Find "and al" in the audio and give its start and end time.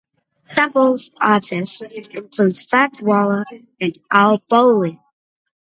3.79-4.39